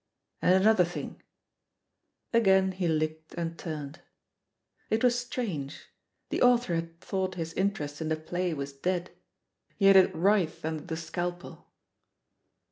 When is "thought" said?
7.01-7.35